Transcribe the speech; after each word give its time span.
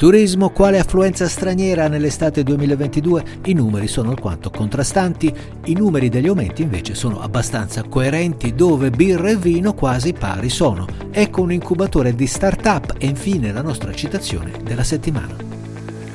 Turismo, 0.00 0.48
quale 0.48 0.78
affluenza 0.78 1.28
straniera 1.28 1.86
nell'estate 1.86 2.42
2022? 2.42 3.22
I 3.44 3.52
numeri 3.52 3.86
sono 3.86 4.08
alquanto 4.08 4.48
contrastanti, 4.48 5.30
i 5.66 5.74
numeri 5.74 6.08
degli 6.08 6.26
aumenti 6.26 6.62
invece 6.62 6.94
sono 6.94 7.20
abbastanza 7.20 7.82
coerenti, 7.82 8.54
dove 8.54 8.88
birra 8.88 9.28
e 9.28 9.36
vino 9.36 9.74
quasi 9.74 10.14
pari 10.14 10.48
sono. 10.48 10.86
Ecco 11.10 11.42
un 11.42 11.52
incubatore 11.52 12.14
di 12.14 12.26
start-up 12.26 12.94
e 12.96 13.08
infine 13.08 13.52
la 13.52 13.60
nostra 13.60 13.92
citazione 13.92 14.52
della 14.64 14.84
settimana. 14.84 15.36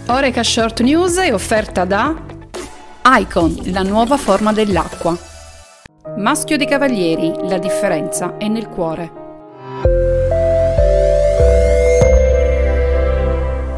Oreca 0.07 0.41
Short 0.41 0.81
News 0.81 1.17
è 1.17 1.31
offerta 1.31 1.85
da 1.85 2.19
Icon, 3.19 3.55
la 3.65 3.83
nuova 3.83 4.17
forma 4.17 4.51
dell'acqua. 4.51 5.15
Maschio 6.17 6.57
dei 6.57 6.65
Cavalieri, 6.65 7.31
la 7.47 7.59
differenza 7.59 8.37
è 8.37 8.47
nel 8.47 8.67
cuore. 8.67 9.24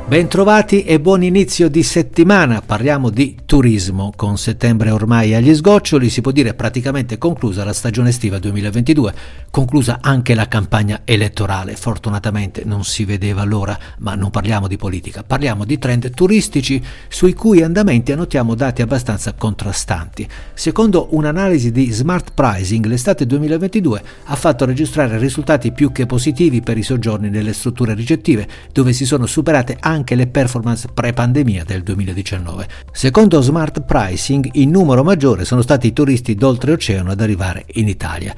Bentrovati 0.07 0.85
e 0.85 1.01
buon 1.01 1.21
inizio 1.21 1.67
di 1.67 1.83
settimana. 1.83 2.61
Parliamo 2.61 3.09
di 3.09 3.39
turismo. 3.43 4.13
Con 4.15 4.37
settembre 4.37 4.89
ormai 4.89 5.35
agli 5.35 5.53
sgoccioli 5.53 6.09
si 6.09 6.21
può 6.21 6.31
dire 6.31 6.53
praticamente 6.53 7.17
conclusa 7.17 7.65
la 7.65 7.73
stagione 7.73 8.07
estiva 8.07 8.39
2022, 8.39 9.13
conclusa 9.51 9.99
anche 9.99 10.33
la 10.33 10.47
campagna 10.47 11.01
elettorale. 11.03 11.75
Fortunatamente 11.75 12.63
non 12.63 12.85
si 12.85 13.03
vedeva 13.03 13.43
l'ora, 13.43 13.77
ma 13.97 14.15
non 14.15 14.29
parliamo 14.29 14.69
di 14.69 14.77
politica, 14.77 15.23
parliamo 15.23 15.65
di 15.65 15.77
trend 15.77 16.09
turistici 16.11 16.81
sui 17.09 17.33
cui 17.33 17.61
andamenti 17.61 18.13
annotiamo 18.13 18.55
dati 18.55 18.81
abbastanza 18.81 19.33
contrastanti. 19.33 20.25
Secondo 20.53 21.09
un'analisi 21.11 21.69
di 21.69 21.91
Smart 21.91 22.31
Pricing, 22.33 22.85
l'estate 22.85 23.25
2022 23.25 24.01
ha 24.23 24.35
fatto 24.37 24.63
registrare 24.63 25.17
risultati 25.17 25.73
più 25.73 25.91
che 25.91 26.05
positivi 26.05 26.61
per 26.61 26.77
i 26.77 26.83
soggiorni 26.83 27.29
nelle 27.29 27.51
strutture 27.51 27.93
ricettive, 27.93 28.47
dove 28.71 28.93
si 28.93 29.05
sono 29.05 29.25
superate 29.25 29.75
anche 29.77 29.95
anche 29.97 30.15
le 30.15 30.27
performance 30.27 30.87
pre-pandemia 30.93 31.63
del 31.65 31.83
2019. 31.83 32.67
Secondo 32.91 33.41
Smart 33.41 33.81
Pricing, 33.81 34.49
in 34.53 34.69
numero 34.69 35.03
maggiore 35.03 35.43
sono 35.43 35.61
stati 35.61 35.87
i 35.87 35.93
turisti 35.93 36.35
d'oltreoceano 36.35 37.11
ad 37.11 37.19
arrivare 37.19 37.65
in 37.73 37.87
Italia. 37.87 38.33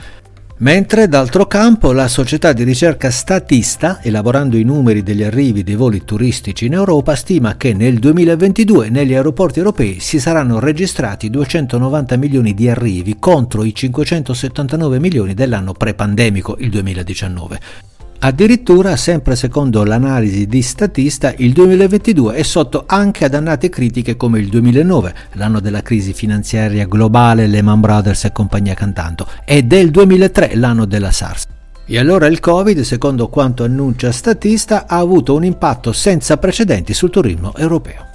Mentre 0.62 1.08
d'altro 1.08 1.48
campo 1.48 1.94
la 1.94 2.10
società 2.10 2.52
di 2.52 2.64
ricerca 2.64 3.10
Statista, 3.12 4.00
elaborando 4.02 4.58
i 4.58 4.64
numeri 4.64 5.04
degli 5.04 5.24
arrivi 5.24 5.64
dei 5.64 5.76
voli 5.76 6.04
turistici 6.04 6.66
in 6.66 6.74
Europa, 6.74 7.16
stima 7.16 7.56
che 7.56 7.73
nel 7.73 7.98
2022 7.98 8.90
negli 8.90 9.14
aeroporti 9.14 9.60
europei 9.60 10.02
si 10.02 10.20
saranno 10.20 10.60
registrati 10.60 11.30
290 11.30 12.18
milioni 12.18 12.54
di 12.54 12.68
arrivi 12.68 13.16
contro 13.20 13.64
i 13.64 13.73
579 13.73 15.00
milioni 15.00 15.34
dell'anno 15.34 15.72
pre-pandemico, 15.72 16.58
il 16.60 16.70
2019. 16.70 17.89
Addirittura, 18.22 18.98
sempre 18.98 19.38
secondo 19.38 19.86
l'analisi 19.86 20.45
di 20.45 20.62
Statista, 20.62 21.34
il 21.38 21.53
2022 21.53 22.36
è 22.36 22.44
sotto 22.44 22.84
anche 22.86 23.23
ad 23.23 23.34
annate 23.34 23.70
critiche 23.70 24.17
come 24.17 24.39
il 24.39 24.50
2009, 24.50 25.14
l'anno 25.34 25.61
della 25.61 25.81
crisi 25.81 26.11
finanziaria 26.11 26.86
globale 26.86 27.48
Lehman 27.48 27.80
Brothers 27.80 28.26
e 28.26 28.34
compagnia 28.34 28.73
cantando, 28.73 29.26
e 29.45 29.64
del 29.64 29.89
2003, 29.89 30.56
l'anno 30.56 30.84
della 30.84 31.11
SARS. 31.11 31.45
E 31.86 31.98
allora 31.98 32.28
il 32.28 32.42
Covid, 32.42 32.81
secondo 32.81 33.30
quanto 33.30 33.64
annuncia 33.64 34.11
Statista, 34.11 34.86
ha 34.86 34.98
avuto 34.98 35.33
un 35.33 35.45
impatto 35.45 35.94
senza 35.94 36.36
precedenti 36.36 36.94
sul 36.94 37.11
turismo 37.11 37.56
europeo. 37.56 38.09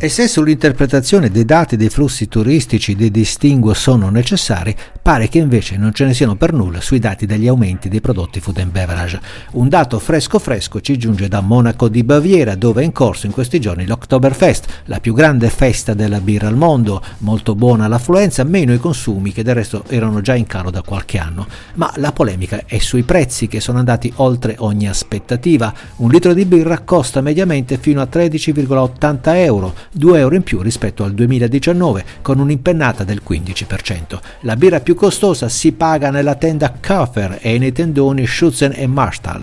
E 0.00 0.08
se 0.08 0.28
sull'interpretazione 0.28 1.28
dei 1.28 1.44
dati 1.44 1.76
dei 1.76 1.88
flussi 1.88 2.28
turistici 2.28 2.94
dei 2.94 3.10
distinguo 3.10 3.74
sono 3.74 4.10
necessari, 4.10 4.72
pare 5.02 5.26
che 5.26 5.38
invece 5.38 5.76
non 5.76 5.92
ce 5.92 6.04
ne 6.04 6.14
siano 6.14 6.36
per 6.36 6.52
nulla 6.52 6.80
sui 6.80 7.00
dati 7.00 7.26
degli 7.26 7.48
aumenti 7.48 7.88
dei 7.88 8.00
prodotti 8.00 8.38
food 8.38 8.58
and 8.58 8.70
beverage. 8.70 9.20
Un 9.54 9.68
dato 9.68 9.98
fresco 9.98 10.38
fresco 10.38 10.80
ci 10.80 10.96
giunge 10.96 11.26
da 11.26 11.40
Monaco 11.40 11.88
di 11.88 12.04
Baviera, 12.04 12.54
dove 12.54 12.82
è 12.82 12.84
in 12.84 12.92
corso 12.92 13.26
in 13.26 13.32
questi 13.32 13.58
giorni 13.58 13.86
l'Oktoberfest, 13.86 14.82
la 14.84 15.00
più 15.00 15.14
grande 15.14 15.50
festa 15.50 15.94
della 15.94 16.20
birra 16.20 16.46
al 16.46 16.56
mondo, 16.56 17.02
molto 17.18 17.56
buona 17.56 17.88
l'affluenza, 17.88 18.44
meno 18.44 18.72
i 18.72 18.78
consumi 18.78 19.32
che 19.32 19.42
del 19.42 19.56
resto 19.56 19.82
erano 19.88 20.20
già 20.20 20.36
in 20.36 20.46
calo 20.46 20.70
da 20.70 20.82
qualche 20.82 21.18
anno. 21.18 21.48
Ma 21.74 21.92
la 21.96 22.12
polemica 22.12 22.62
è 22.66 22.78
sui 22.78 23.02
prezzi 23.02 23.48
che 23.48 23.58
sono 23.58 23.78
andati 23.78 24.12
oltre 24.16 24.54
ogni 24.58 24.88
aspettativa. 24.88 25.74
Un 25.96 26.10
litro 26.10 26.34
di 26.34 26.44
birra 26.44 26.82
costa 26.82 27.20
mediamente 27.20 27.78
fino 27.78 28.00
a 28.00 28.08
13,80 28.08 29.18
euro, 29.38 29.74
2 29.92 30.18
euro 30.18 30.34
in 30.34 30.42
più 30.42 30.60
rispetto 30.60 31.04
al 31.04 31.12
2019, 31.12 32.04
con 32.22 32.38
un'impennata 32.38 33.04
del 33.04 33.22
15%. 33.26 34.18
La 34.40 34.56
birra 34.56 34.80
più 34.80 34.94
costosa 34.94 35.48
si 35.48 35.72
paga 35.72 36.10
nella 36.10 36.34
tenda 36.34 36.74
Kaffer 36.78 37.38
e 37.40 37.58
nei 37.58 37.72
tendoni 37.72 38.26
Schutzen 38.26 38.72
e 38.74 38.86
Marstall. 38.86 39.42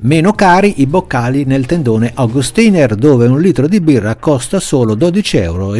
Meno 0.00 0.32
cari 0.32 0.82
i 0.82 0.86
boccali 0.86 1.44
nel 1.44 1.66
tendone 1.66 2.10
Augustiner 2.14 2.94
dove 2.94 3.26
un 3.26 3.40
litro 3.40 3.66
di 3.66 3.80
birra 3.80 4.16
costa 4.16 4.60
solo 4.60 4.94
12,80 4.94 5.42
euro. 5.42 5.74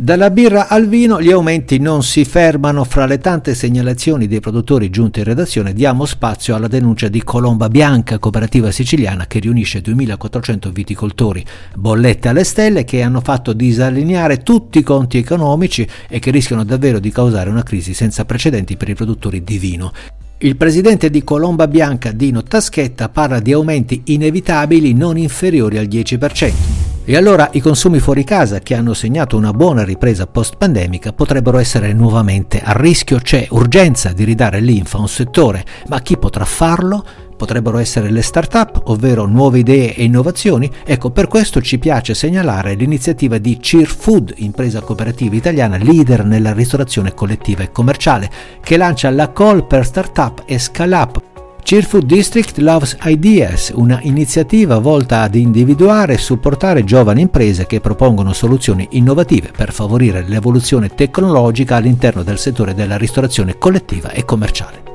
Dalla 0.00 0.30
birra 0.30 0.68
al 0.68 0.86
vino 0.86 1.20
gli 1.20 1.32
aumenti 1.32 1.80
non 1.80 2.04
si 2.04 2.24
fermano. 2.24 2.84
Fra 2.84 3.04
le 3.04 3.18
tante 3.18 3.52
segnalazioni 3.56 4.28
dei 4.28 4.38
produttori 4.38 4.90
giunte 4.90 5.18
in 5.18 5.24
redazione 5.24 5.72
diamo 5.72 6.04
spazio 6.04 6.54
alla 6.54 6.68
denuncia 6.68 7.08
di 7.08 7.24
Colomba 7.24 7.68
Bianca, 7.68 8.20
cooperativa 8.20 8.70
siciliana 8.70 9.26
che 9.26 9.40
riunisce 9.40 9.80
2400 9.80 10.70
viticoltori. 10.70 11.44
Bollette 11.74 12.28
alle 12.28 12.44
stelle 12.44 12.84
che 12.84 13.02
hanno 13.02 13.20
fatto 13.20 13.52
disallineare 13.52 14.44
tutti 14.44 14.78
i 14.78 14.84
conti 14.84 15.18
economici 15.18 15.84
e 16.08 16.20
che 16.20 16.30
rischiano 16.30 16.62
davvero 16.62 17.00
di 17.00 17.10
causare 17.10 17.50
una 17.50 17.64
crisi 17.64 17.92
senza 17.92 18.24
precedenti 18.24 18.76
per 18.76 18.90
i 18.90 18.94
produttori 18.94 19.42
di 19.42 19.58
vino. 19.58 19.90
Il 20.38 20.56
presidente 20.56 21.10
di 21.10 21.24
Colomba 21.24 21.66
Bianca, 21.66 22.12
Dino 22.12 22.44
Taschetta, 22.44 23.08
parla 23.08 23.40
di 23.40 23.52
aumenti 23.52 24.02
inevitabili 24.04 24.94
non 24.94 25.18
inferiori 25.18 25.76
al 25.76 25.86
10%. 25.86 26.77
E 27.10 27.16
allora 27.16 27.48
i 27.52 27.60
consumi 27.60 28.00
fuori 28.00 28.22
casa, 28.22 28.58
che 28.58 28.74
hanno 28.74 28.92
segnato 28.92 29.38
una 29.38 29.54
buona 29.54 29.82
ripresa 29.82 30.26
post-pandemica, 30.26 31.14
potrebbero 31.14 31.56
essere 31.56 31.94
nuovamente 31.94 32.60
a 32.60 32.72
rischio. 32.72 33.18
C'è 33.18 33.46
urgenza 33.48 34.12
di 34.12 34.24
ridare 34.24 34.60
linfa 34.60 34.98
a 34.98 35.00
un 35.00 35.08
settore, 35.08 35.64
ma 35.86 36.02
chi 36.02 36.18
potrà 36.18 36.44
farlo? 36.44 37.02
Potrebbero 37.34 37.78
essere 37.78 38.10
le 38.10 38.20
start-up, 38.20 38.82
ovvero 38.90 39.24
nuove 39.24 39.60
idee 39.60 39.94
e 39.94 40.04
innovazioni. 40.04 40.70
Ecco, 40.84 41.08
per 41.10 41.28
questo 41.28 41.62
ci 41.62 41.78
piace 41.78 42.12
segnalare 42.12 42.74
l'iniziativa 42.74 43.38
di 43.38 43.56
Cheer 43.56 43.86
Food, 43.86 44.34
impresa 44.36 44.82
cooperativa 44.82 45.34
italiana 45.34 45.78
leader 45.78 46.26
nella 46.26 46.52
ristorazione 46.52 47.14
collettiva 47.14 47.62
e 47.62 47.72
commerciale, 47.72 48.30
che 48.62 48.76
lancia 48.76 49.08
la 49.08 49.32
call 49.32 49.66
per 49.66 49.86
start-up 49.86 50.42
e 50.44 50.58
scale-up 50.58 51.27
Cheerful 51.68 52.00
District 52.06 52.56
Loves 52.60 52.96
Ideas, 53.04 53.72
una 53.74 53.98
iniziativa 54.00 54.78
volta 54.78 55.20
ad 55.20 55.34
individuare 55.34 56.14
e 56.14 56.16
supportare 56.16 56.82
giovani 56.82 57.20
imprese 57.20 57.66
che 57.66 57.78
propongono 57.78 58.32
soluzioni 58.32 58.88
innovative 58.92 59.50
per 59.54 59.74
favorire 59.74 60.24
l'evoluzione 60.26 60.88
tecnologica 60.88 61.76
all'interno 61.76 62.22
del 62.22 62.38
settore 62.38 62.72
della 62.72 62.96
ristorazione 62.96 63.58
collettiva 63.58 64.12
e 64.12 64.24
commerciale. 64.24 64.87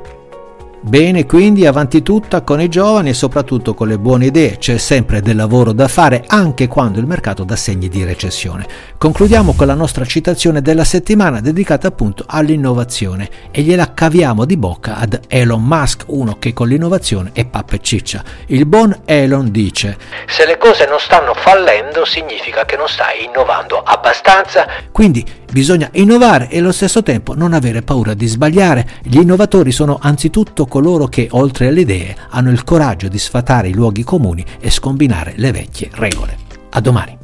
Bene, 0.86 1.26
quindi 1.26 1.66
avanti 1.66 2.04
tutta 2.04 2.42
con 2.42 2.60
i 2.60 2.68
giovani 2.68 3.08
e 3.08 3.14
soprattutto 3.14 3.74
con 3.74 3.88
le 3.88 3.98
buone 3.98 4.26
idee, 4.26 4.58
c'è 4.58 4.78
sempre 4.78 5.22
del 5.22 5.38
lavoro 5.38 5.72
da 5.72 5.88
fare 5.88 6.26
anche 6.28 6.68
quando 6.68 7.00
il 7.00 7.06
mercato 7.06 7.46
dà 7.46 7.56
segni 7.56 7.88
di 7.88 8.04
recessione. 8.04 8.68
Concludiamo 8.98 9.54
con 9.54 9.66
la 9.66 9.76
nostra 9.76 10.04
citazione 10.04 10.62
della 10.62 10.84
settimana 10.84 11.40
dedicata 11.40 11.88
appunto 11.88 12.26
all'innovazione 12.28 13.30
e 13.52 13.62
gliela 13.62 13.94
caviamo 13.94 14.44
di 14.44 14.58
bocca 14.58 14.98
ad 14.98 15.22
Elon 15.30 15.64
Musk, 15.64 16.04
uno 16.08 16.36
che 16.38 16.52
con 16.52 16.68
l'innovazione 16.68 17.30
è 17.32 17.46
pappa 17.46 17.76
e 17.76 17.80
ciccia. 17.82 18.22
Il 18.48 18.66
buon 18.66 18.94
Elon 19.06 19.52
dice: 19.52 19.98
Se 20.28 20.46
le 20.46 20.58
cose 20.58 20.86
non 20.86 21.00
stanno 21.00 21.34
fallendo 21.34 22.04
significa 22.04 22.66
che 22.66 22.76
non 22.76 22.90
stai 22.90 23.24
innovando 23.24 23.82
abbastanza. 23.82 24.68
Quindi 24.92 25.26
Bisogna 25.54 25.90
innovare 25.94 26.50
e 26.50 26.58
allo 26.58 26.72
stesso 26.72 27.04
tempo 27.04 27.36
non 27.36 27.54
avere 27.54 27.84
paura 27.84 28.16
di 28.16 28.26
sbagliare. 28.26 28.88
Gli 29.04 29.20
innovatori 29.20 29.72
sono 29.72 30.00
anzitutto 30.02 30.66
coloro 30.66 31.06
che, 31.06 31.28
oltre 31.30 31.68
alle 31.68 31.82
idee, 31.82 32.16
hanno 32.32 32.50
il 32.50 32.64
coraggio 32.64 33.08
di 33.08 33.20
sfatare 33.20 33.68
i 33.68 33.74
luoghi 33.74 34.04
comuni 34.04 34.44
e 34.60 34.72
scombinare 34.72 35.34
le 35.36 35.52
vecchie 35.52 35.92
regole. 35.94 36.38
A 36.72 36.82
domani. 36.82 37.23